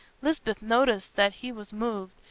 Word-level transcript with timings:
Lisbeth 0.23 0.63
noticed 0.63 1.15
that 1.15 1.31
he 1.33 1.51
was 1.51 1.71
moved. 1.71 2.13